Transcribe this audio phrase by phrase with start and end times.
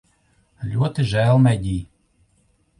[0.71, 1.79] Ļoti žēl, Megij